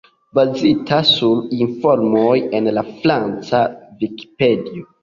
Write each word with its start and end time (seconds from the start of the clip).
Bazita 0.37 1.01
sur 1.17 1.43
informoj 1.59 2.35
en 2.61 2.73
la 2.79 2.87
franca 2.97 3.65
Vikipedio. 4.03 4.93